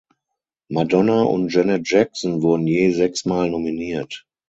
[0.71, 4.25] Madonna und Janet Jackson wurden je sechsmal nominiert.